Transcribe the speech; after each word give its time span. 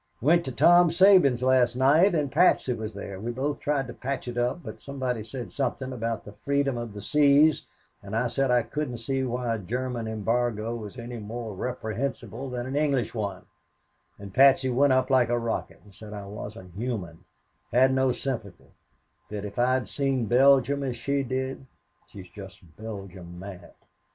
Went 0.19 0.43
to 0.45 0.51
Tom 0.51 0.89
Sabins' 0.89 1.43
last 1.43 1.75
night 1.75 2.15
and 2.15 2.31
Patsy 2.31 2.73
was 2.73 2.95
there. 2.95 3.19
We 3.19 3.29
both 3.31 3.59
tried 3.59 3.85
to 3.85 3.93
patch 3.93 4.27
it 4.27 4.35
up, 4.35 4.63
but 4.63 4.81
somebody 4.81 5.23
said 5.23 5.51
something 5.51 5.93
about 5.93 6.25
the 6.25 6.31
freedom 6.43 6.75
of 6.75 6.93
the 6.95 7.03
seas 7.03 7.67
and 8.01 8.15
I 8.15 8.25
said 8.25 8.49
I 8.49 8.63
couldn't 8.63 8.97
see 8.97 9.23
why 9.23 9.53
a 9.53 9.59
German 9.59 10.07
embargo 10.07 10.73
was 10.73 10.97
any 10.97 11.19
more 11.19 11.53
reprehensible 11.53 12.49
than 12.49 12.65
an 12.65 12.75
English 12.75 13.13
one, 13.13 13.45
and 14.17 14.33
Patsy 14.33 14.71
went 14.71 14.91
up 14.91 15.11
like 15.11 15.29
a 15.29 15.37
rocket 15.37 15.81
and 15.83 15.93
said 15.93 16.13
I 16.13 16.25
wasn't 16.25 16.73
human 16.73 17.25
had 17.71 17.93
no 17.93 18.11
sympathy 18.11 18.71
that 19.29 19.45
if 19.45 19.59
I'd 19.59 19.87
seen 19.87 20.25
Belgium 20.25 20.81
as 20.81 20.97
she 20.97 21.21
did 21.21 21.67
she's 22.11 22.29
just 22.31 22.63
Belgium 22.75 23.37
mad. 23.37 23.75